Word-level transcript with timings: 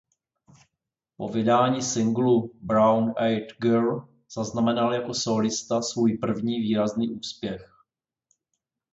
Po 1.17 1.29
vydání 1.29 1.81
singlu 1.81 2.51
„Brown 2.61 3.13
Eyed 3.17 3.47
Girl“ 3.59 4.07
zaznamenal 4.35 4.93
jako 4.93 5.13
sólista 5.13 5.81
svůj 5.81 6.17
první 6.17 6.59
výrazný 6.59 7.09
úspěch. 7.09 7.71